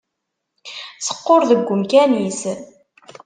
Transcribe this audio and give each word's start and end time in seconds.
Teqqur 1.05 1.41
deg 1.49 1.67
umkan-is. 1.73 2.41